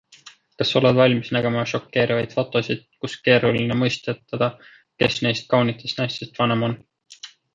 [0.59, 4.49] Kas oled valmis nägema šokeerivaid fotosid, kus keeruline mõistatada-
[5.03, 6.77] kes neist kaunitest naistest vanem on.